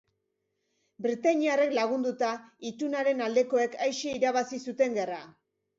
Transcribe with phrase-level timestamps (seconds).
[1.05, 2.31] Britainiarrek lagunduta,
[2.73, 5.27] itunaren aldekoek aise irabazi zuten gerra.